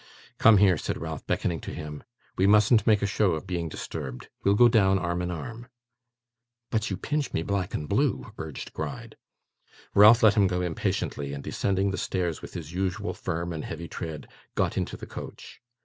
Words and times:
'Come 0.39 0.57
here,' 0.57 0.79
said 0.79 0.97
Ralph, 0.99 1.27
beckoning 1.27 1.59
to 1.61 1.71
him. 1.71 2.01
'We 2.35 2.47
mustn't 2.47 2.87
make 2.87 3.03
a 3.03 3.05
show 3.05 3.33
of 3.33 3.45
being 3.45 3.69
disturbed. 3.69 4.29
We'll 4.43 4.55
go 4.55 4.67
down 4.67 4.97
arm 4.97 5.21
in 5.21 5.29
arm.' 5.29 5.67
'But 6.71 6.89
you 6.89 6.97
pinch 6.97 7.31
me 7.33 7.43
black 7.43 7.75
and 7.75 7.87
blue,' 7.87 8.31
urged 8.39 8.73
Gride. 8.73 9.15
Ralph 9.93 10.23
let 10.23 10.33
him 10.33 10.47
go 10.47 10.59
impatiently, 10.63 11.33
and 11.33 11.43
descending 11.43 11.91
the 11.91 11.99
stairs 11.99 12.41
with 12.41 12.55
his 12.55 12.73
usual 12.73 13.13
firm 13.13 13.53
and 13.53 13.63
heavy 13.63 13.87
tread, 13.87 14.27
got 14.55 14.75
into 14.75 14.97
the 14.97 15.05
coach. 15.05 15.61